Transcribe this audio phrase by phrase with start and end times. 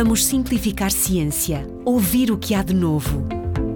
[0.00, 3.26] Vamos simplificar ciência, ouvir o que há de novo.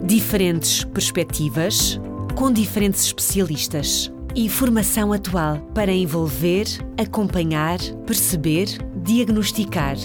[0.04, 2.00] Diferentes perspectivas,
[2.36, 4.08] com diferentes especialistas.
[4.36, 6.66] Informação atual para envolver,
[6.96, 9.96] acompanhar, perceber, diagnosticar,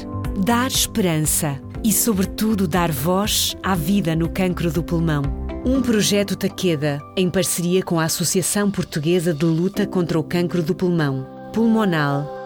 [0.44, 5.22] dar esperança e, sobretudo, dar voz à vida no cancro do pulmão.
[5.64, 10.74] Um projeto Taqueda, em parceria com a Associação Portuguesa de Luta contra o Cancro do
[10.74, 12.37] Pulmão, Pulmonal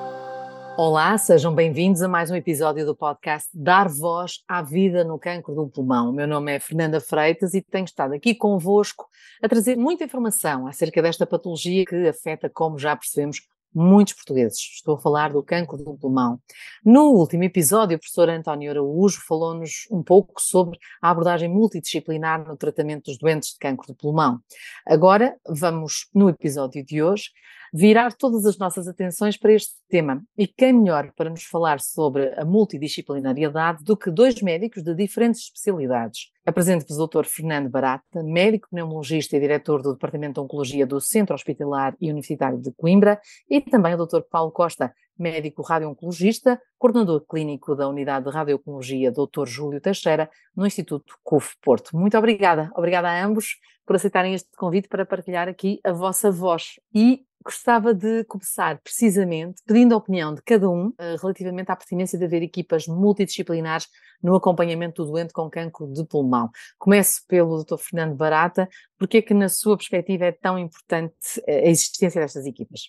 [0.84, 5.54] Olá, sejam bem-vindos a mais um episódio do podcast Dar Voz à Vida no Cancro
[5.54, 6.10] do Pulmão.
[6.10, 9.07] O meu nome é Fernanda Freitas e tenho estado aqui convosco
[9.43, 13.41] a trazer muita informação acerca desta patologia que afeta, como já percebemos,
[13.71, 14.57] muitos portugueses.
[14.57, 16.39] Estou a falar do cancro do pulmão.
[16.83, 22.57] No último episódio, o professor António Araújo falou-nos um pouco sobre a abordagem multidisciplinar no
[22.57, 24.39] tratamento dos doentes de cancro do pulmão.
[24.83, 27.29] Agora, vamos, no episódio de hoje,
[27.74, 30.21] virar todas as nossas atenções para este tema.
[30.38, 35.42] E quem melhor para nos falar sobre a multidisciplinariedade do que dois médicos de diferentes
[35.42, 36.30] especialidades?
[36.45, 37.25] Apresento-vos o Dr.
[37.25, 42.59] Fernando Barata, médico pneumologista e diretor do Departamento de Oncologia do Centro Hospitalar e Universitário
[42.59, 44.22] de Coimbra, e também o Dr.
[44.30, 49.45] Paulo Costa, médico radio-oncologista, coordenador clínico da Unidade de Radio-Oncologia Dr.
[49.45, 51.95] Júlio Teixeira, no Instituto CUF Porto.
[51.95, 52.72] Muito obrigada.
[52.75, 56.80] Obrigada a ambos por aceitarem este convite para partilhar aqui a vossa voz.
[56.94, 62.17] E gostava de começar precisamente pedindo a opinião de cada um uh, relativamente à pertinência
[62.17, 63.88] de haver equipas multidisciplinares
[64.22, 66.50] no acompanhamento do doente com cancro de pulmão.
[66.78, 67.78] Começo pelo Dr.
[67.78, 72.45] Fernando Barata, porque é que na sua perspectiva é tão importante eh, a existência destas
[72.45, 72.81] equipas?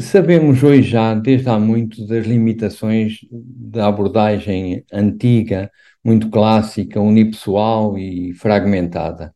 [0.00, 5.70] Sabemos hoje já, desde há muito, das limitações da abordagem antiga,
[6.04, 9.34] muito clássica, unipessoal e fragmentada.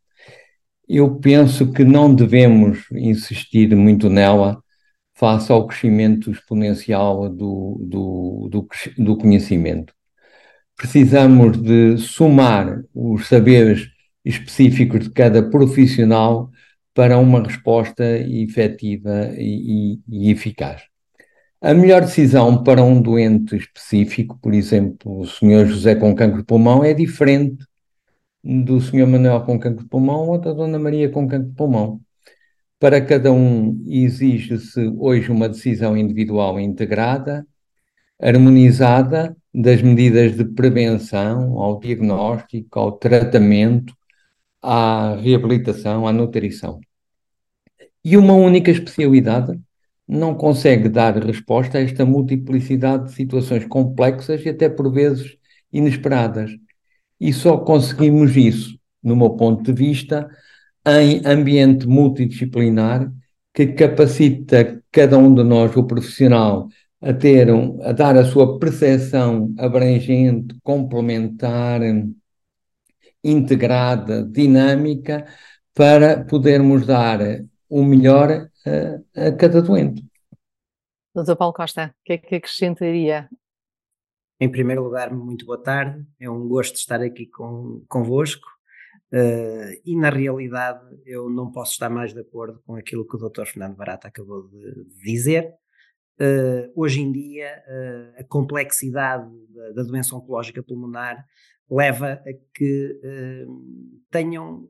[0.88, 4.62] Eu penso que não devemos insistir muito nela
[5.14, 8.68] face ao crescimento exponencial do, do, do,
[8.98, 9.94] do conhecimento.
[10.76, 13.88] Precisamos de somar os saberes
[14.24, 16.50] específicos de cada profissional
[16.92, 20.82] para uma resposta efetiva e, e, e, eficaz.
[21.60, 26.44] A melhor decisão para um doente específico, por exemplo, o senhor José com cancro de
[26.44, 27.64] pulmão, é diferente
[28.44, 29.06] do Sr.
[29.06, 32.00] Manuel com cancro de pulmão ou da Dona Maria com cancro de pulmão.
[32.78, 37.46] Para cada um exige-se hoje uma decisão individual integrada,
[38.20, 43.94] harmonizada das medidas de prevenção, ao diagnóstico, ao tratamento,
[44.60, 46.80] à reabilitação, à nutrição.
[48.04, 49.58] E uma única especialidade
[50.06, 55.38] não consegue dar resposta a esta multiplicidade de situações complexas e até por vezes
[55.72, 56.50] inesperadas.
[57.24, 60.28] E só conseguimos isso, no meu ponto de vista,
[60.86, 63.10] em ambiente multidisciplinar
[63.50, 66.68] que capacita cada um de nós, o profissional,
[67.00, 71.80] a ter um, a dar a sua percepção abrangente, complementar,
[73.24, 75.24] integrada, dinâmica,
[75.72, 77.20] para podermos dar
[77.70, 78.50] o melhor
[79.16, 80.04] a, a cada doente.
[81.14, 83.30] Doutor Paulo Costa, o que é que acrescentaria
[84.40, 86.04] em primeiro lugar, muito boa tarde.
[86.18, 88.46] É um gosto estar aqui com, convosco.
[89.12, 93.28] Uh, e na realidade, eu não posso estar mais de acordo com aquilo que o
[93.28, 93.46] Dr.
[93.46, 95.54] Fernando Barata acabou de, dizer.
[96.20, 101.24] Uh, hoje em dia, uh, a complexidade da, da, doença oncológica pulmonar
[101.70, 103.00] leva a que
[104.10, 104.68] tenham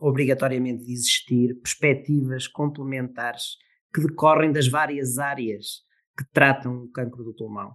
[0.00, 3.56] obrigatoriamente de existir perspectivas complementares
[3.92, 5.82] que decorrem das várias áreas
[6.16, 7.74] que tratam o cancro do pulmão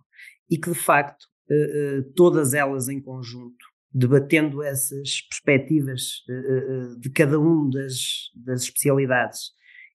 [0.49, 7.09] e que, de facto, uh, uh, todas elas em conjunto, debatendo essas perspectivas uh, de
[7.09, 9.53] cada uma das, das especialidades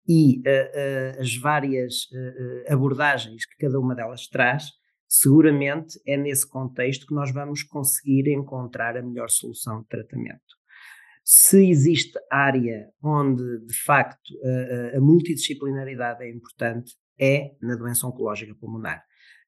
[0.09, 0.41] e
[1.19, 2.07] as várias
[2.69, 4.71] abordagens que cada uma delas traz,
[5.09, 10.55] seguramente é nesse contexto que nós vamos conseguir encontrar a melhor solução de tratamento.
[11.25, 14.33] Se existe área onde, de facto,
[14.95, 19.03] a, a multidisciplinaridade é importante, é na doença oncológica pulmonar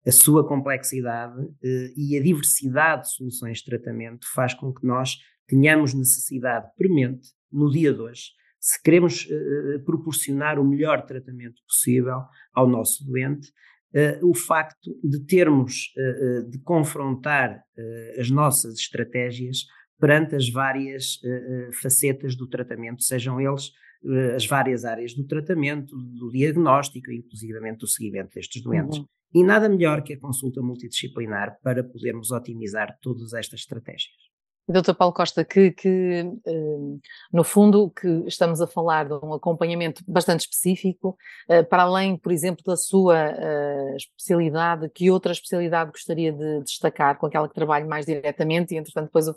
[0.08, 5.19] a sua complexidade uh, e a diversidade de soluções de tratamento faz com que nós
[5.46, 12.22] tenhamos necessidade premente, no dia de hoje, se queremos uh, proporcionar o melhor tratamento possível
[12.55, 13.52] ao nosso doente,
[14.22, 15.94] o facto de termos
[16.50, 17.58] de confrontar
[18.19, 19.64] as nossas estratégias
[19.99, 21.19] perante as várias
[21.81, 23.70] facetas do tratamento, sejam eles
[24.34, 28.98] as várias áreas do tratamento, do diagnóstico, inclusivamente do seguimento destes doentes.
[28.98, 29.06] Uhum.
[29.34, 34.14] E nada melhor que a consulta multidisciplinar para podermos otimizar todas estas estratégias.
[34.70, 37.00] Doutor Paulo Costa, que, que uh,
[37.32, 41.16] no fundo que estamos a falar de um acompanhamento bastante específico,
[41.48, 43.32] uh, para além, por exemplo, da sua
[43.96, 49.06] especialidade, que outra especialidade gostaria de destacar, com aquela que trabalho mais diretamente, e entretanto
[49.06, 49.36] depois o,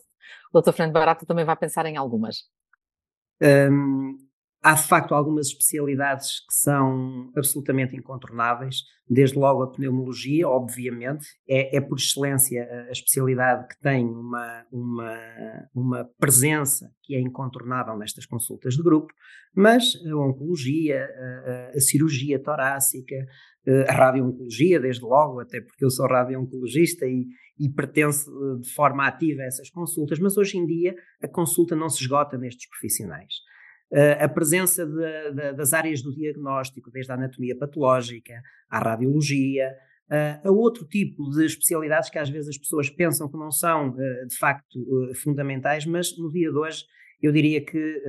[0.53, 0.73] o Dr.
[0.73, 2.43] Fernando Barata também vai pensar em algumas.
[3.41, 4.17] Um,
[4.63, 11.77] Há de facto algumas especialidades que são absolutamente incontornáveis, desde logo a pneumologia, obviamente, é,
[11.77, 15.17] é por excelência a, especialidade que tem uma, uma,
[15.73, 19.11] uma presença que é incontornável nestas consultas de grupo,
[19.55, 23.15] mas a oncologia, a, a, cirurgia torácica,
[23.87, 27.25] a radio-oncologia, desde logo, até porque eu sou radio-oncologista e,
[27.59, 28.29] e pertenço
[28.61, 32.37] de forma ativa a essas consultas, mas hoje em dia a consulta não se esgota
[32.37, 33.33] nestes profissionais.
[34.19, 39.69] A presença de, de, das áreas do diagnóstico, desde a anatomia patológica, à radiologia,
[40.43, 44.27] a outro tipo de especialidades que às vezes as pessoas pensam que não são uh,
[44.27, 44.79] de facto
[45.15, 46.85] fundamentais, mas no dia de hoje
[47.21, 48.01] eu diria que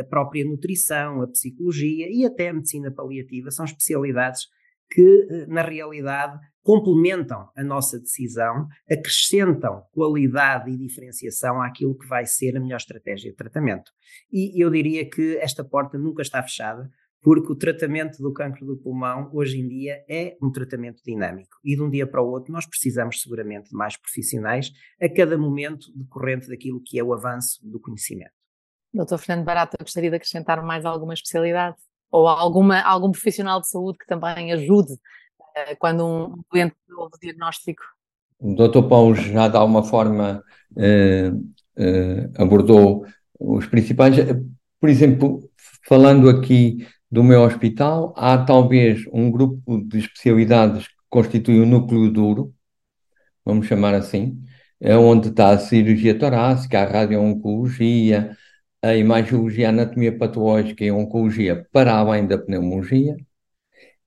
[0.00, 4.46] a própria nutrição, a psicologia e até a medicina paliativa são especialidades
[4.90, 12.56] que, na realidade, complementam a nossa decisão, acrescentam qualidade e diferenciação àquilo que vai ser
[12.56, 13.90] a melhor estratégia de tratamento.
[14.32, 16.88] E eu diria que esta porta nunca está fechada,
[17.20, 21.76] porque o tratamento do cancro do pulmão hoje em dia é um tratamento dinâmico e
[21.76, 25.86] de um dia para o outro nós precisamos seguramente de mais profissionais a cada momento
[25.94, 28.32] decorrente daquilo que é o avanço do conhecimento.
[28.92, 31.76] Doutor Fernando Barata, gostaria de acrescentar mais alguma especialidade?
[32.10, 34.92] Ou alguma, algum profissional de saúde que também ajude
[35.78, 37.82] quando um doente ouve o diagnóstico?
[38.38, 38.88] O Dr.
[38.88, 43.06] Paulo já de alguma forma uh, uh, abordou
[43.38, 44.16] os principais.
[44.80, 45.48] Por exemplo,
[45.86, 51.66] falando aqui do meu hospital, há talvez um grupo de especialidades que constitui o um
[51.66, 52.54] núcleo duro,
[53.44, 54.42] vamos chamar assim,
[54.80, 58.36] é onde está a cirurgia torácica, a radio-oncologia,
[58.82, 63.16] a imagiologia, a anatomia patológica e a oncologia para além da pneumologia.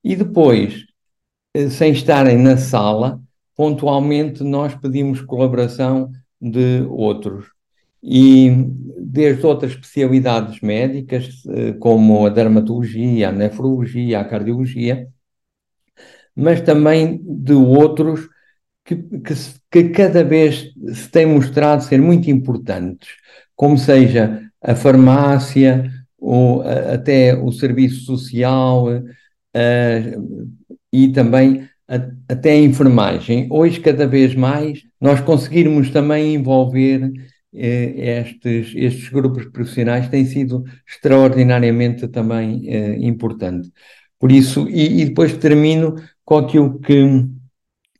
[0.03, 0.94] E depois, eh,
[1.69, 3.19] sem estarem na sala,
[3.55, 7.45] pontualmente nós pedimos colaboração de outros.
[8.03, 8.51] E
[8.99, 15.07] desde outras especialidades médicas, eh, como a dermatologia, a nefrologia, a cardiologia,
[16.35, 18.27] mas também de outros
[18.83, 19.33] que, que,
[19.71, 23.09] que cada vez se têm mostrado ser muito importantes,
[23.55, 28.87] como seja a farmácia, ou até o serviço social
[31.03, 31.95] e também a,
[32.31, 33.47] até a enfermagem.
[33.51, 37.11] Hoje, cada vez mais, nós conseguirmos também envolver
[37.53, 43.71] eh, estes, estes grupos profissionais tem sido extraordinariamente também eh, importante.
[44.19, 47.25] Por isso, e, e, depois termino com aquilo que,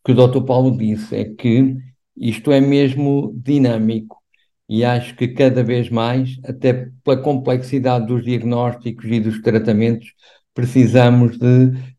[0.03, 0.41] que o Dr.
[0.45, 1.77] Paulo disse, é que
[2.15, 4.21] isto é mesmo dinâmico
[4.67, 10.13] e acho que cada vez mais, até pela complexidade dos diagnósticos e dos tratamentos,
[10.55, 11.45] precisamos de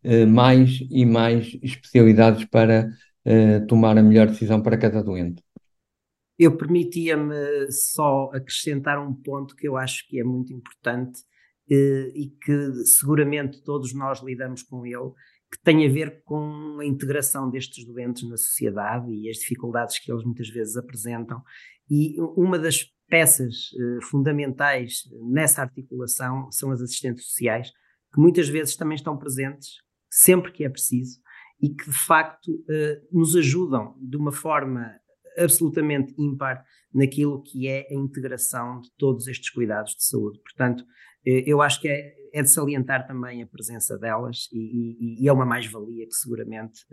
[0.03, 2.89] uh, mais e mais especialidades para
[3.27, 5.45] uh, tomar a melhor decisão para cada doente.
[6.39, 11.21] Eu permitia-me só acrescentar um ponto que eu acho que é muito importante
[11.71, 15.13] uh, e que seguramente todos nós lidamos com ele,
[15.53, 20.11] que tem a ver com a integração destes doentes na sociedade e as dificuldades que
[20.11, 21.43] eles muitas vezes apresentam
[21.89, 23.69] e uma das peças
[24.11, 27.71] fundamentais nessa articulação são as assistentes sociais,
[28.17, 31.21] que muitas vezes também estão presentes sempre que é preciso
[31.61, 34.91] e que de facto uh, nos ajudam de uma forma
[35.37, 40.41] absolutamente ímpar naquilo que é a integração de todos estes cuidados de saúde.
[40.41, 45.23] Portanto, uh, eu acho que é, é, de salientar também a presença delas e, e,
[45.23, 46.87] e é uma mais-valia que seguramente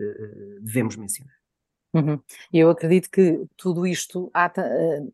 [0.60, 1.34] devemos mencionar.
[1.94, 2.20] Uhum.
[2.52, 5.12] Eu acredito que tudo isto, uh,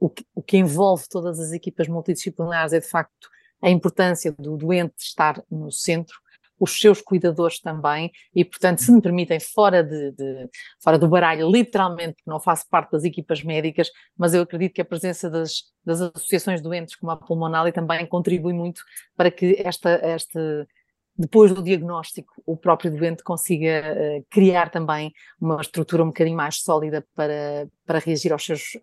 [0.00, 3.28] o, que, o, que, envolve todas as equipas multidisciplinares é de facto
[3.66, 6.16] a importância do doente estar no centro,
[6.58, 10.48] os seus cuidadores também, e portanto, se me permitem, fora, de, de,
[10.80, 14.84] fora do baralho, literalmente, não faço parte das equipas médicas, mas eu acredito que a
[14.84, 18.82] presença das, das associações doentes como a Pulmonal também contribui muito
[19.16, 20.66] para que esta, esta
[21.18, 26.60] depois do diagnóstico, o próprio doente consiga uh, criar também uma estrutura um bocadinho mais
[26.60, 28.76] sólida para, para reagir aos seus,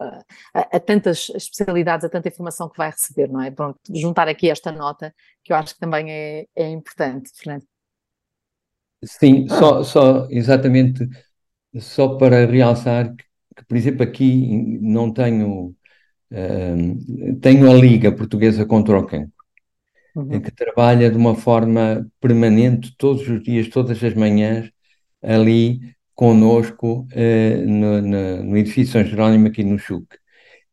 [0.54, 3.52] a, a, tantas especialidades, a tanta informação que vai receber, não é?
[3.52, 5.14] Pronto, juntar aqui esta nota,
[5.44, 7.66] que eu acho que também é, é importante, Fernando.
[9.04, 11.08] Sim, só, só exatamente,
[11.78, 13.24] só para realçar que,
[13.58, 15.76] que por exemplo, aqui não tenho,
[16.32, 19.43] uh, tenho a Liga Portuguesa contra o Cancro
[20.16, 20.40] uhum.
[20.42, 24.70] que trabalha de uma forma permanente, todos os dias, todas as manhãs,
[25.22, 25.82] ali
[26.16, 30.06] conosco uh, no, no, no, edifício São Jerónimo, aqui no Chuc.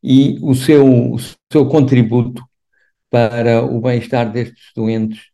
[0.02, 1.18] e o seu, o
[1.52, 2.44] seu contributo
[3.10, 5.30] para o bem-estar destes doentes,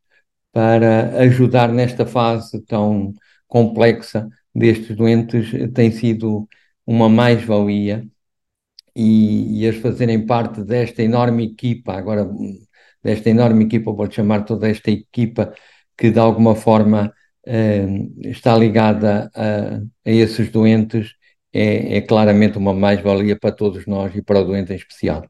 [0.52, 3.12] para ajudar nesta fase tão
[3.46, 6.48] complexa destes doentes, tem sido
[6.86, 8.06] uma mais-valia
[8.94, 12.24] e, e as fazerem parte desta enorme equipa, agora
[13.06, 15.54] desta enorme equipa, vou chamar toda esta equipa
[15.96, 17.12] que de alguma forma
[17.46, 17.86] eh,
[18.24, 21.14] está ligada a, a, esses doentes,
[21.52, 25.24] é, é claramente uma mais-valia para todos nós e para o doente em especial.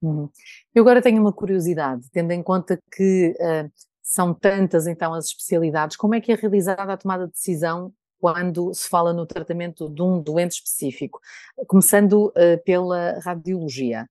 [0.00, 0.28] Uhum.
[0.74, 3.70] Eu agora tenho uma curiosidade, tendo em conta que uh,
[4.02, 8.72] são tantas então as especialidades, como é que é realizada a tomada de decisão quando
[8.72, 11.20] se fala no tratamento de um doente específico,
[11.66, 14.08] começando uh, pela radiologia?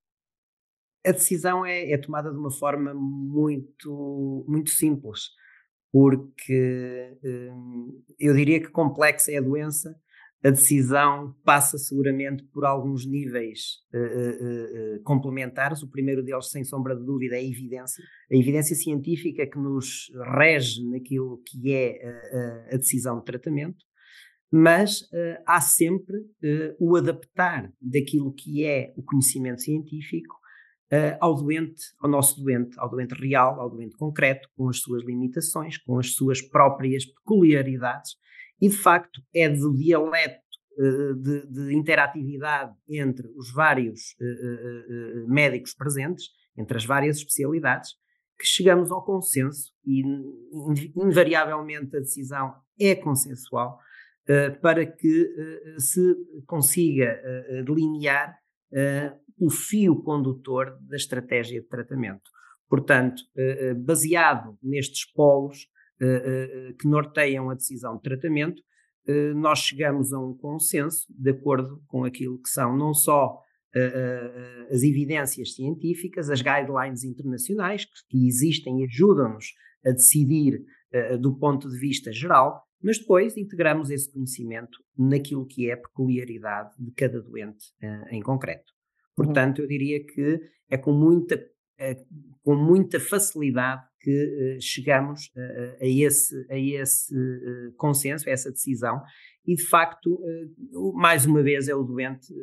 [1.08, 5.30] A decisão é, é, tomada de uma forma muito, muito simples,
[5.92, 9.96] porque hum, eu diria que complexa é a doença,
[10.44, 15.82] a decisão passa seguramente por alguns níveis uh, uh, complementares.
[15.82, 18.04] O primeiro deles, sem sombra de dúvida, é a evidência.
[18.32, 22.00] A evidência científica que nos rege naquilo que é
[22.72, 23.88] a decisão de tratamento
[24.50, 25.02] mas
[25.46, 26.16] há sempre
[26.80, 30.38] o adaptar daquilo que é o conhecimento científico
[30.92, 35.04] uh, ao doente, ao nosso doente, ao doente real, ao doente concreto, com as suas
[35.04, 38.16] limitações, com as suas próprias peculiaridades,
[38.62, 40.48] e de facto é do dialeto
[41.22, 44.16] de, de, interatividade entre os vários
[45.28, 46.26] médicos presentes,
[46.56, 47.94] entre as várias especialidades,
[48.38, 50.04] que chegamos ao consenso e
[50.96, 53.80] invariavelmente a decisão é consensual
[54.62, 56.16] para que uh, se
[56.46, 58.38] consiga uh, delinear
[59.40, 62.30] o fio condutor da estratégia de tratamento.
[62.70, 63.22] Portanto,
[63.86, 65.68] baseado nestes polos
[66.80, 68.62] que norteiam a decisão de tratamento,
[69.36, 73.40] nós chegamos a um consenso de acordo com aquilo que são não só
[74.70, 79.54] as evidências científicas, as guidelines internacionais que existem e ajudam-nos
[79.86, 80.62] a decidir
[81.20, 86.72] do ponto de vista geral, mas depois integramos esse conhecimento naquilo que é a peculiaridade
[86.78, 88.72] de cada doente uh, em concreto.
[89.18, 89.26] Uhum.
[89.26, 92.06] Portanto, eu diria que é com muita, uh,
[92.44, 95.32] com muita facilidade que uh, chegamos
[95.82, 97.14] a esse, a esse
[97.78, 99.02] consenso, a essa decisão,
[99.46, 100.20] e de facto,
[100.94, 102.34] mais uma vez, é o doente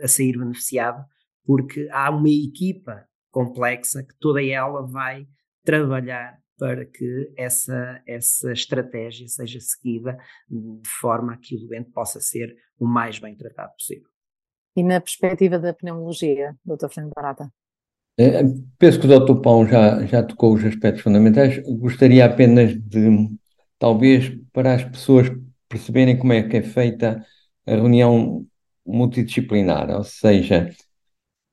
[0.00, 1.04] a sair beneficiado,
[1.44, 5.26] porque há uma equipa complexa que toda ela vai
[5.64, 10.18] trabalhar para que essa, essa estratégia seja seguida
[10.48, 14.08] de forma a que o doente possa ser o mais bem tratado possível.
[14.76, 16.88] E na perspectiva da pneumologia, Dr.
[16.88, 17.52] Fernando Barata?
[18.18, 18.42] É,
[18.78, 19.40] penso que o Dr.
[19.40, 21.60] Pão já, já tocou os aspectos fundamentais.
[21.78, 23.28] Gostaria apenas de,
[23.78, 25.28] talvez, para as pessoas
[25.68, 27.24] perceberem como é que é feita
[27.66, 28.46] a reunião
[28.86, 30.70] multidisciplinar, ou seja,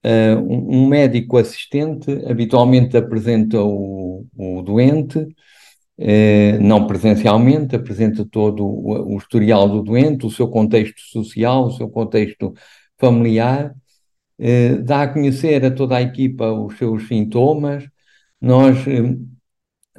[0.03, 9.13] Uh, um médico assistente habitualmente apresenta o, o doente, uh, não presencialmente, apresenta todo o,
[9.13, 12.51] o, historial do doente, o seu contexto social, o seu contexto
[12.98, 13.75] familiar,
[14.39, 17.88] uh, dá a conhecer a toda a equipa os seus sintomas.
[18.41, 18.77] Nós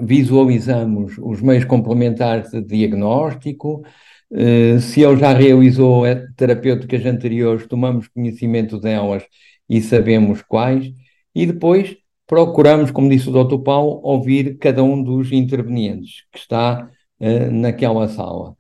[0.01, 3.85] visualizamos os meios complementares de diagnóstico.
[4.81, 6.03] se ele já realizou
[6.37, 9.23] terapêuticas anteriores, tomamos conhecimento delas
[9.73, 10.93] e sabemos quais,
[11.35, 13.63] e depois procuramos, como disse o Dr.
[13.63, 18.55] Paulo, ouvir cada um dos intervenientes que está uh, naquela sala.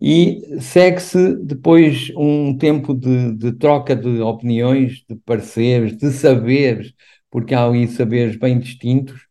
[0.00, 6.94] E segue-se depois um tempo de, de, troca de opiniões, de pareceres, de saberes,
[7.28, 9.26] porque há ali saberes bem distintos,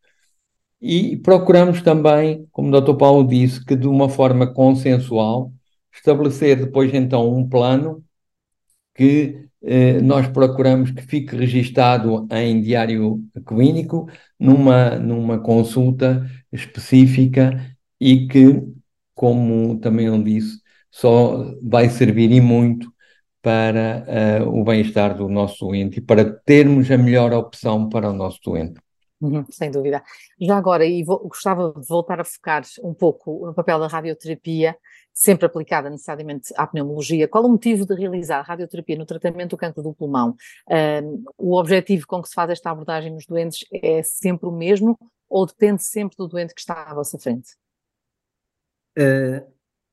[0.82, 2.98] e procuramos também, como o Dr.
[2.98, 5.54] Paulo disse, que de uma forma consensual,
[5.94, 8.04] estabelecer depois então um plano
[8.96, 9.51] que
[10.04, 18.62] nós procuramos que fique registado em diário clínico, numa, numa consulta específica e que,
[19.14, 22.92] como também ele disse, só vai servir e muito
[23.42, 24.06] para
[24.44, 28.40] uh, o bem-estar do nosso doente e para termos a melhor opção para o nosso
[28.44, 28.80] doente.
[29.22, 30.04] Uhum, sem dúvida.
[30.40, 34.76] Já agora, e vou, gostava de voltar a focar um pouco no papel da radioterapia,
[35.14, 37.28] sempre aplicada necessariamente à pneumologia.
[37.28, 40.36] Qual o motivo de realizar a radioterapia no tratamento do cancro do pulmão?
[40.68, 44.98] Um, o objetivo com que se faz esta abordagem nos doentes é sempre o mesmo
[45.30, 47.52] ou depende sempre do doente que está à vossa frente?
[48.98, 49.46] Uh,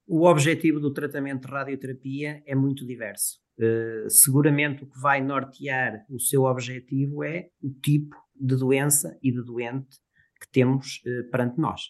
[0.06, 3.38] o objetivo do tratamento de radioterapia é muito diverso.
[3.58, 9.32] Uh, seguramente o que vai nortear o seu objetivo é o tipo de doença e
[9.32, 9.96] de doente
[10.40, 11.82] que temos uh, perante nós.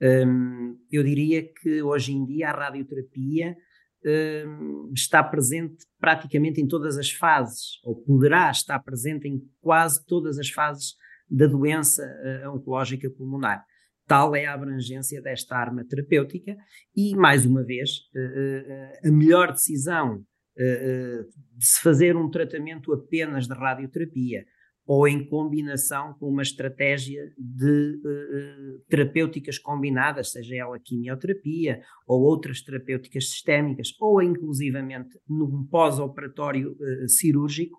[0.00, 3.56] Um, eu diria que hoje em dia a radioterapia
[4.04, 10.38] uh, está presente praticamente em todas as fases, ou poderá estar presente em quase todas
[10.38, 10.94] as fases
[11.30, 13.64] da doença uh, oncológica pulmonar.
[14.06, 16.56] Tal é a abrangência desta arma terapêutica,
[16.94, 20.24] e, mais uma vez, uh, a melhor decisão
[20.58, 24.42] de se fazer um tratamento apenas de radioterapia
[24.86, 32.62] ou em combinação com uma estratégia de uh, terapêuticas combinadas, seja ela quimioterapia ou outras
[32.62, 37.76] terapêuticas sistémicas, ou inclusivamente num pós-operatório uh, cirúrgico,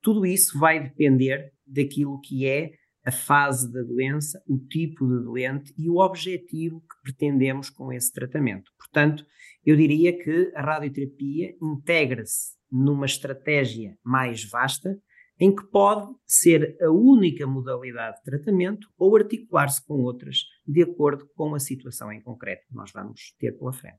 [0.00, 2.72] tudo isso vai depender daquilo que é
[3.04, 8.12] a fase da doença, o tipo de doente e o objetivo que pretendemos com esse
[8.12, 8.72] tratamento.
[8.78, 9.24] Portanto,
[9.64, 14.98] eu diria que a radioterapia integra-se numa estratégia mais vasta
[15.38, 21.28] em que pode ser a única modalidade de tratamento ou articular-se com outras, de acordo
[21.34, 23.98] com a situação em concreto que nós vamos ter pela frente.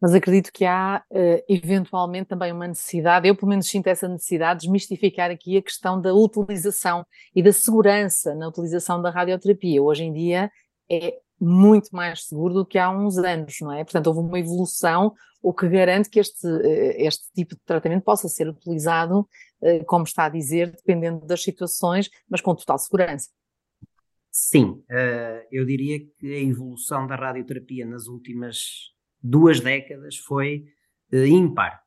[0.00, 4.60] Mas acredito que há, uh, eventualmente, também uma necessidade, eu pelo menos sinto essa necessidade,
[4.60, 9.80] de desmistificar aqui a questão da utilização e da segurança na utilização da radioterapia.
[9.80, 10.50] Hoje em dia
[10.90, 13.84] é muito mais seguro do que há uns anos, não é?
[13.84, 15.12] Portanto, houve uma evolução,
[15.42, 19.51] o que garante que este, eh, este tipo de tratamento possa ser utilizado eh,
[19.86, 23.28] como está a dizer, dependendo das situações, mas com total segurança.
[24.32, 28.90] Sim, uh, eu diria que a evolução da radioterapia nas últimas
[29.22, 30.64] duas décadas foi
[31.12, 31.82] uh, ímpar.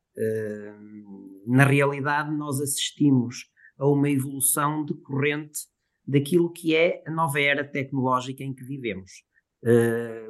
[1.46, 5.60] Na realidade, nós assistimos a uma evolução decorrente
[6.08, 9.12] daquilo que é a nova era tecnológica em que vivemos.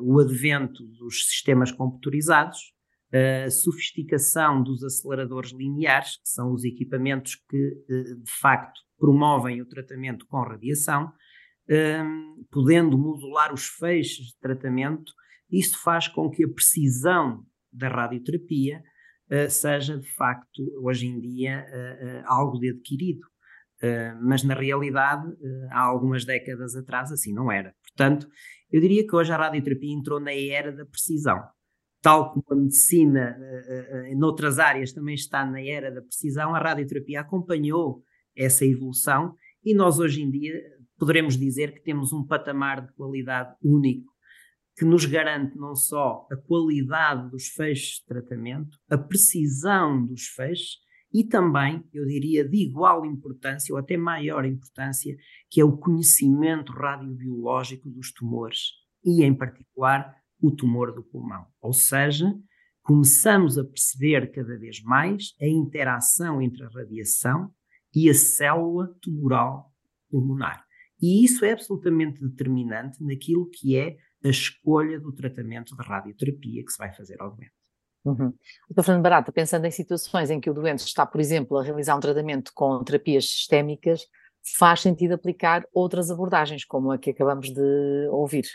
[0.01, 2.73] o advento dos sistemas computarizados,
[3.13, 9.65] a sofisticação dos aceleradores lineares, que são os equipamentos que eh, de facto promovem o
[9.65, 11.11] tratamento com radiação,
[11.69, 15.13] hum, podendo modular os feixes de tratamento,
[15.51, 18.83] isso faz com que a precisão da radioterapia
[19.29, 23.21] eh, seja de facto hoje em dia eh, algo de adquirido.
[24.21, 25.27] mas na realidade,
[25.69, 27.75] há algumas décadas atrás, assim não era.
[27.83, 28.27] Portanto,
[28.71, 31.39] eu diria que hoje a radioterapia entrou na era da precisão
[32.05, 36.59] tal como a medicina uh, uh, noutras áreas também está na era da precisão, a
[36.59, 38.03] radioterapia acompanhou
[38.37, 39.33] essa evolução
[39.63, 40.53] e nós hoje em dia
[40.99, 44.13] poderemos dizer que temos um patamar de qualidade único
[44.77, 50.75] que nos garante não só a qualidade dos feixes de tratamento, a precisão dos feixes
[51.11, 55.15] e também, eu diria, de igual importância ou até maior importância,
[55.49, 58.59] que é o conhecimento radiobiológico dos tumores
[59.03, 60.13] e, em particular,
[60.45, 61.45] o tumor do pulmão.
[61.59, 62.31] Ou seja,
[62.83, 67.51] começamos a perceber cada vez mais a interação entre a radiação
[67.93, 69.71] e a célula tumoral
[70.09, 70.63] pulmonar.
[71.01, 76.71] E isso é absolutamente determinante naquilo que é a escolha do tratamento de radioterapia que
[76.71, 77.51] se vai fazer ao doente.
[78.05, 78.31] Uhum.
[78.69, 81.95] Estou falando barata, pensando em situações em que o doente está, por exemplo, a realizar
[81.95, 84.05] um tratamento com terapias sistémicas,
[84.57, 88.45] faz sentido aplicar outras abordagens, como a que acabamos de ouvir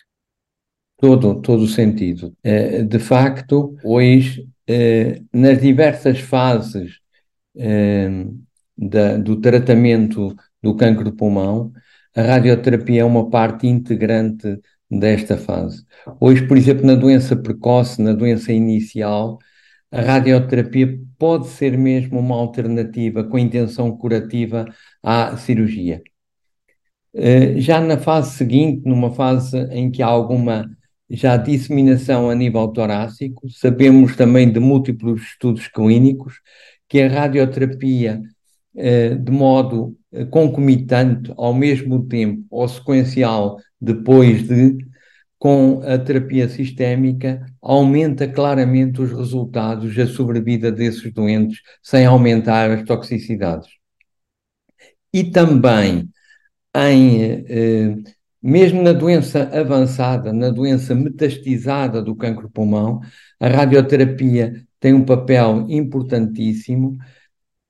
[1.01, 2.37] todo, todo o sentido.
[2.45, 7.01] Eh, de facto, hoje, eh, nas diversas fases
[7.57, 8.27] eh,
[8.77, 11.73] do tratamento do cancro do pulmão,
[12.15, 14.61] a radioterapia é uma parte integrante
[14.91, 15.85] desta fase.
[16.21, 19.39] Hoje, por exemplo, na doença precoce, na doença inicial,
[19.91, 24.67] a radioterapia pode ser mesmo uma alternativa com intenção curativa
[25.03, 26.03] à cirurgia.
[27.57, 30.69] Já na fase seguinte, numa fase em que há alguma
[31.11, 36.41] já disseminação a nível torácico, sabemos também de múltiplos estudos clínicos
[36.89, 38.23] que a radioterapia,
[38.77, 44.79] eh, de modo eh, concomitante, ao mesmo tempo, ou sequencial, depois de,
[45.39, 52.85] com a terapia sistémica, aumenta claramente os resultados, a sobrevida desses doentes, sem aumentar as
[52.85, 53.69] toxicidades.
[55.13, 56.09] E também
[56.75, 57.97] em eh,
[58.43, 63.01] mesmo na doença avançada, na doença metastizada do cancro pulmão,
[63.39, 66.97] a radioterapia tem um papel importantíssimo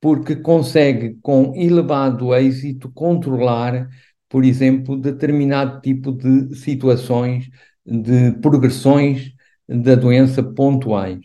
[0.01, 3.89] porque consegue, com elevado êxito, controlar,
[4.29, 7.51] por exemplo, determinado tipo de situações,
[7.85, 9.33] de progressões
[9.69, 11.21] da doença pontuais.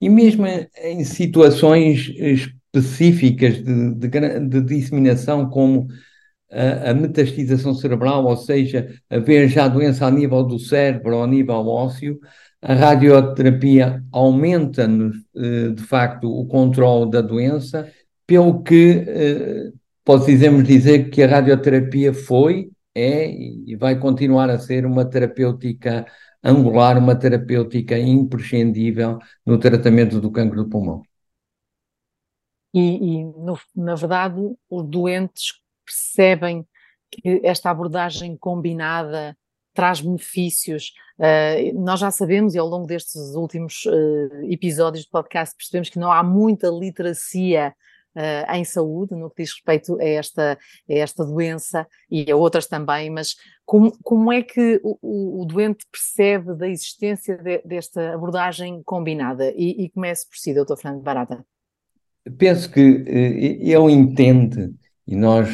[0.00, 4.08] E mesmo em situações específicas de, de,
[4.48, 5.88] de disseminação, como
[6.50, 11.26] a, a metastização cerebral, ou seja, haver já doença a nível do cérebro ou a
[11.26, 12.18] nível ósseo,
[12.60, 17.90] a radioterapia aumenta-nos, eh, de facto, o controle da doença,
[18.26, 19.72] pelo que eh,
[20.04, 26.04] podemos dizer que a radioterapia foi, é e vai continuar a ser uma terapêutica
[26.42, 31.02] angular, uma terapêutica imprescindível no tratamento do cancro do pulmão.
[32.74, 32.80] E,
[33.20, 36.66] e no, na verdade, os doentes percebem
[37.10, 39.36] que esta abordagem combinada
[39.78, 40.92] traz benefícios.
[41.18, 46.00] Uh, nós já sabemos, e ao longo destes últimos uh, episódios do podcast, percebemos que
[46.00, 47.72] não há muita literacia
[48.16, 50.58] uh, em saúde no que diz respeito a esta,
[50.90, 55.86] a esta doença e a outras também, mas como, como é que o, o doente
[55.92, 59.52] percebe da existência de, desta abordagem combinada?
[59.56, 61.46] E, e comece por si, doutor Fernando Barata.
[62.36, 64.74] Penso que ele entende,
[65.08, 65.48] e nós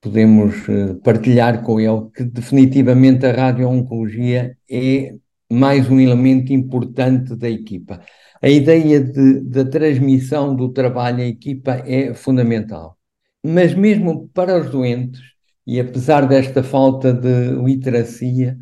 [0.00, 5.14] podemos eh, partilhar com ele que definitivamente a radio-oncologia é
[5.50, 8.00] mais um elemento importante da equipa.
[8.40, 12.96] A ideia de, da transmissão do trabalho em equipa é fundamental.
[13.44, 15.20] Mas mesmo para os doentes,
[15.66, 18.56] e apesar desta falta de literacia,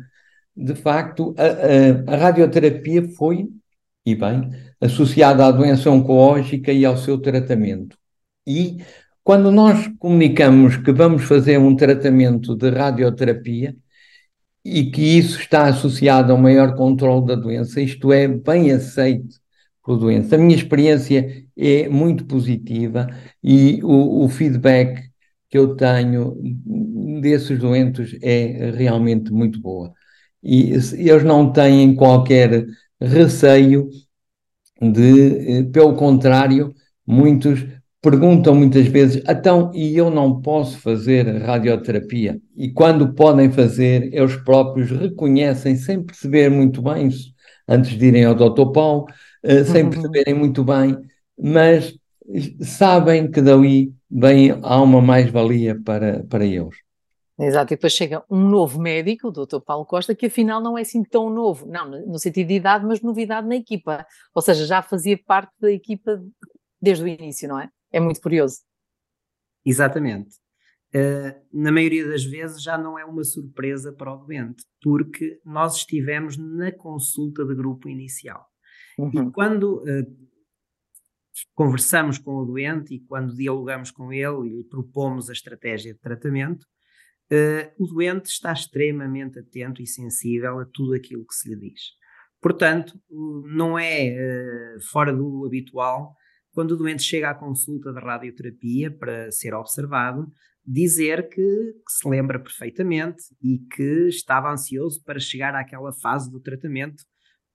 [0.55, 3.47] de facto, a, a, a radioterapia foi,
[4.05, 4.49] e bem,
[4.81, 7.97] associada à doença oncológica e ao seu tratamento.
[8.45, 8.77] E
[9.27, 13.75] quando nós comunicamos que vamos fazer um tratamento de radioterapia
[14.63, 19.35] e que isso está associado a um maior controle da doença, isto é bem aceito
[19.85, 20.35] pela doença.
[20.35, 23.05] A minha experiência é muito positiva
[23.43, 25.09] e o, o feedback
[25.49, 26.33] que eu tenho
[27.21, 29.91] desses doentes é realmente muito boa.
[30.41, 32.65] E eles não têm qualquer
[32.97, 33.89] receio
[34.81, 36.73] de, eh, pelo contrário,
[37.05, 37.76] muitos
[38.09, 42.39] perguntam muitas vezes, então, e eu não posso fazer radioterapia?
[42.55, 47.09] E quando podem fazer, eles próprios reconhecem, sem perceber muito bem,
[47.67, 48.71] antes de irem ao Dr.
[48.71, 49.07] Paulo,
[49.43, 49.89] uh, sem uhum.
[49.89, 50.97] perceberem muito bem,
[51.37, 51.93] mas
[52.61, 56.77] sabem que dali vem, há uma mais-valia para, para eles.
[57.37, 59.59] Exato, e depois chega um novo médico, o Dr.
[59.59, 63.01] Paulo Costa, que afinal não é assim tão novo, não no sentido de idade, mas
[63.01, 66.21] novidade na equipa, ou seja, já fazia parte da equipa
[66.81, 67.69] desde o início, não é?
[67.91, 68.57] É muito curioso.
[69.65, 70.35] Exatamente.
[70.95, 75.77] Uh, na maioria das vezes já não é uma surpresa para o doente, porque nós
[75.77, 78.47] estivemos na consulta de grupo inicial.
[78.97, 79.27] Uhum.
[79.27, 80.29] E quando uh,
[81.53, 86.63] conversamos com o doente e quando dialogamos com ele e propomos a estratégia de tratamento,
[86.63, 91.81] uh, o doente está extremamente atento e sensível a tudo aquilo que se lhe diz.
[92.39, 94.15] Portanto, não é
[94.91, 96.15] fora do habitual
[96.57, 100.27] quando o doente chega à consulta de radioterapia para ser observado,
[100.65, 106.39] dizer que, que, se lembra perfeitamente e que estava ansioso para chegar àquela fase do
[106.39, 107.03] tratamento,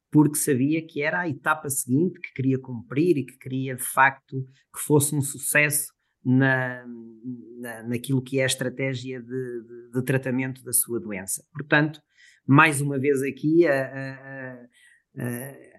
[0.09, 4.37] porque sabia que era a etapa seguinte que queria cumprir e que queria de facto
[4.73, 5.93] que fosse um sucesso
[6.25, 6.87] na,
[7.59, 11.45] na, naquilo que é a estratégia de, de, de, tratamento da sua doença.
[11.53, 12.01] Portanto,
[12.47, 15.72] mais uma vez aqui, a, a, a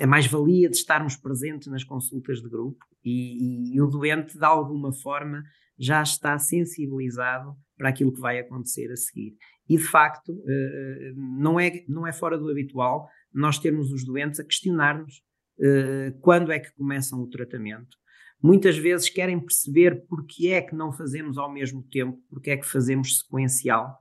[0.00, 4.92] a mais-valia de estarmos presentes nas consultas de grupo e, e, o doente, de alguma
[4.92, 5.42] forma,
[5.78, 9.36] já está sensibilizado para aquilo que vai acontecer a seguir.
[9.68, 14.40] E, de facto, uh, não, é, não é fora do habitual nós termos os doentes
[14.40, 15.22] a questionar-nos
[15.58, 17.96] uh, quando é que começam o tratamento.
[18.42, 22.66] Muitas vezes querem perceber porque é que não fazemos ao mesmo tempo, porque é que
[22.66, 23.98] fazemos sequencial,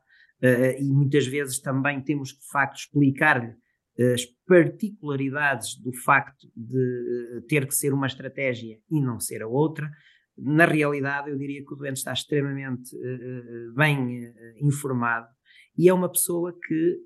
[0.78, 3.56] e muitas vezes também temos que, de facto, explicar-lhe
[4.00, 9.48] as particularidades do facto de eh, ter que ser uma estratégia e não ser a
[9.48, 9.90] outra.
[10.36, 14.34] Na realidade, eu diria que o doente está extremamente uh, bem uh,
[14.66, 15.28] informado
[15.78, 17.00] e é uma pessoa que,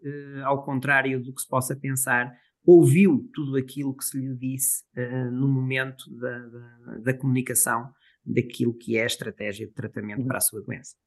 [0.43, 2.30] ao contrário do que se possa pensar,
[2.65, 4.84] ouviu tudo aquilo que se lhe disse
[5.32, 7.89] no momento da, da, da, comunicação
[8.26, 10.28] daquilo que é a estratégia de tratamento uhum.
[10.28, 10.97] para a sua doença.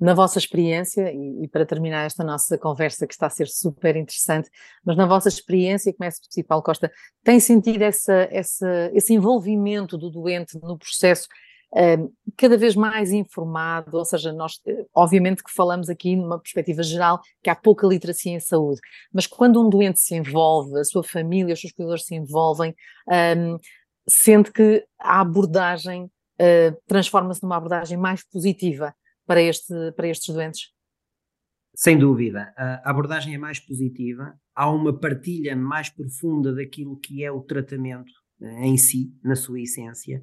[0.00, 4.50] Na vossa experiência, e, para terminar esta nossa conversa que está a ser super interessante,
[4.84, 6.90] mas na vossa experiência, começo por si, Paulo Costa,
[7.24, 11.28] tem sentido essa, essa, esse envolvimento do doente no processo
[11.74, 16.82] um, cada vez mais informado, ou seja, nós eh, obviamente que falamos aqui numa perspectiva
[16.82, 18.80] geral que há pouca literacia em saúde,
[19.12, 22.74] mas quando um doente se envolve, a sua família, os seus cuidadores se envolvem,
[23.36, 23.58] um,
[24.08, 28.94] sente que a abordagem uh, transforma-se numa abordagem mais positiva
[29.28, 30.72] para, este, para estes doentes?
[31.74, 32.52] Sem dúvida.
[32.56, 38.10] A abordagem é mais positiva, há uma partilha mais profunda daquilo que é o tratamento
[38.40, 40.20] eh, em si, na sua essência,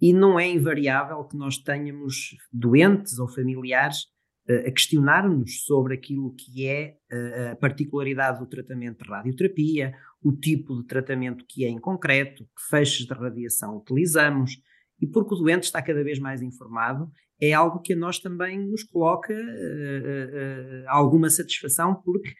[0.00, 4.04] e não é invariável que nós tenhamos doentes ou familiares
[4.48, 10.32] uh, a questionar-nos sobre aquilo que é uh, a particularidade do tratamento de radioterapia, o
[10.32, 14.56] tipo de tratamento que é em concreto, que feixes de radiação utilizamos,
[15.00, 17.10] e porque o doente está cada vez mais informado
[17.40, 22.34] é algo que a nós também nos coloca uh, uh, alguma satisfação, porque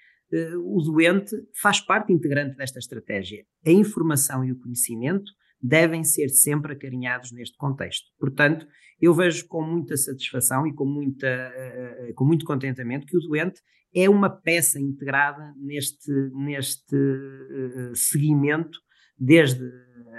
[0.64, 3.44] o doente faz parte integrante desta estratégia.
[3.66, 5.28] A informação e o conhecimento
[5.60, 8.06] devem ser sempre acarinhados neste contexto.
[8.18, 8.66] Portanto,
[9.00, 13.60] eu vejo com muita satisfação e com, muita, uh, com muito contentamento que o doente
[13.94, 18.78] é uma peça integrada neste, neste uh, seguimento,
[19.18, 19.64] desde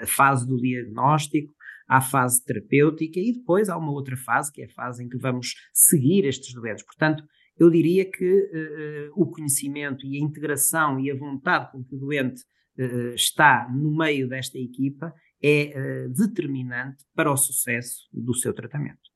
[0.02, 1.54] a fase do diagnóstico
[1.92, 5.18] à fase terapêutica e depois há uma outra fase, que é a fase em que
[5.18, 6.86] vamos seguir estes doentes.
[6.86, 7.22] Portanto,
[7.60, 12.00] eu diria que uh, o conhecimento e a integração e a vontade com que o
[12.00, 12.44] doente
[12.80, 19.12] uh, está no meio desta equipa é uh, determinante para o sucesso do seu tratamento.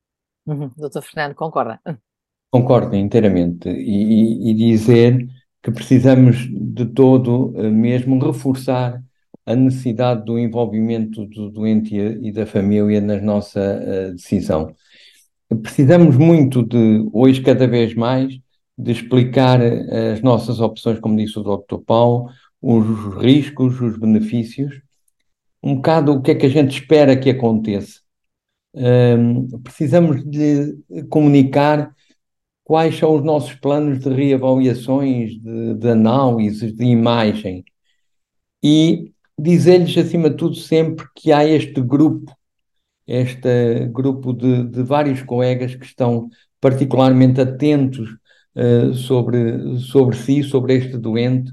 [0.46, 0.70] Uhum.
[0.76, 1.80] Doutor Fernando, concorda?
[2.50, 3.70] Concordo inteiramente.
[3.70, 5.26] E, e, e, dizer
[5.62, 9.02] que precisamos de todo mesmo reforçar
[9.46, 14.74] a necessidade do envolvimento do doente e, da família na nossa decisão
[15.62, 18.38] precisamos muito de, hoje cada vez mais,
[18.76, 21.78] de explicar as nossas opções, como disse o Dr.
[21.86, 22.30] Paulo,
[22.60, 24.80] os riscos, os benefícios,
[25.62, 28.00] um bocado o que é que a gente espera que aconteça.
[28.74, 30.76] Um, precisamos de
[31.08, 31.94] comunicar
[32.62, 37.64] quais são os nossos planos de reavaliações, de, de análises, de imagem
[38.62, 42.32] e dizer-lhes, acima de tudo, sempre que há este grupo
[43.06, 46.28] este grupo de, de vários colegas que estão
[46.60, 48.08] particularmente atentos
[48.54, 51.52] uh, sobre, sobre si, sobre este doente,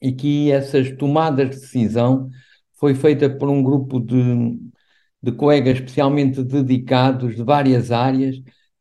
[0.00, 2.28] e que essas tomadas de decisão
[2.74, 4.58] foi feita por um grupo de,
[5.22, 8.36] de colegas especialmente dedicados de várias áreas,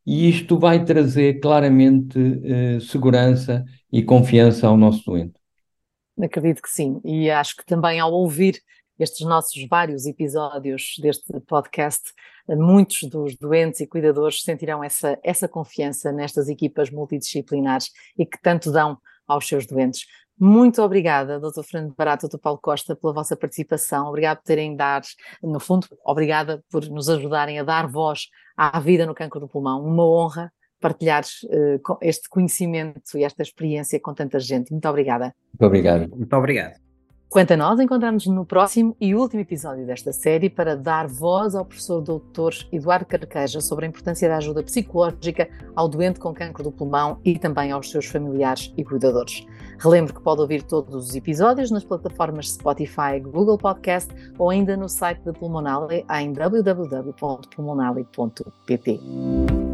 [0.06, 5.35] e isto vai trazer claramente uh, segurança e confiança ao nosso doente.
[6.22, 8.62] Acredito que sim, e acho que também ao ouvir
[8.98, 12.14] estes nossos vários episódios deste podcast,
[12.48, 18.72] muitos dos doentes e cuidadores sentirão essa, essa confiança nestas equipas multidisciplinares e que tanto
[18.72, 18.98] dão
[19.28, 20.06] aos seus doentes.
[20.38, 21.64] Muito obrigada, Dr.
[21.64, 22.38] Fernando Barato, Dr.
[22.38, 24.08] Paulo Costa, pela vossa participação.
[24.08, 25.08] Obrigado por terem dado,
[25.42, 29.82] no fundo, obrigada por nos ajudarem a dar voz à vida no cancro do pulmão.
[29.82, 30.54] Uma honra
[30.86, 34.70] partilhar uh, este conhecimento e esta experiência com tanta gente.
[34.72, 35.34] Muito obrigada.
[35.52, 36.16] Muito obrigado.
[36.16, 36.85] Muito obrigado.
[37.36, 41.66] Quanto a nós, encontramos no próximo e último episódio desta série para dar voz ao
[41.66, 46.72] professor doutor Eduardo Carqueja sobre a importância da ajuda psicológica ao doente com cancro do
[46.72, 49.46] pulmão e também aos seus familiares e cuidadores.
[49.78, 54.88] Relembro que pode ouvir todos os episódios nas plataformas Spotify, Google Podcast ou ainda no
[54.88, 59.00] site da Pulmonale em www.pulmonale.pt.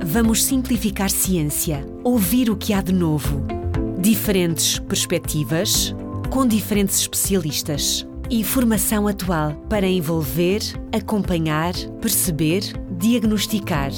[0.04, 3.46] Vamos simplificar ciência, ouvir o que há de novo,
[4.00, 5.94] diferentes perspectivas
[6.32, 10.62] com diferentes especialistas e formação atual para envolver,
[10.94, 13.92] acompanhar, perceber, diagnosticar,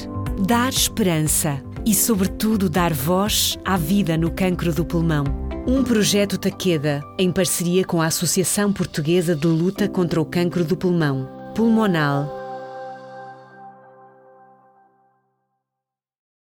[0.43, 5.23] dar esperança e, sobretudo, dar voz à vida no cancro do pulmão.
[5.67, 10.75] Um projeto Taqueda, em parceria com a Associação Portuguesa de Luta contra o Cancro do
[10.75, 12.42] Pulmão, Pulmonal